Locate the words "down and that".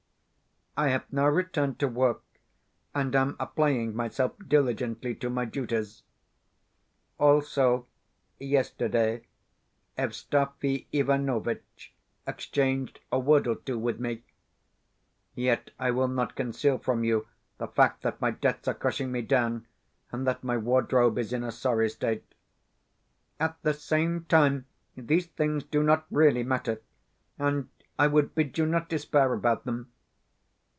19.23-20.41